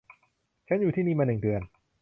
[0.67, 1.61] ฉันอยู่ที่นี่มาหนึ่งเดือน